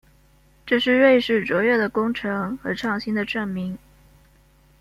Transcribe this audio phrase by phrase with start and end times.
[0.65, 3.77] 这是瑞士卓越的工程和创新的证明。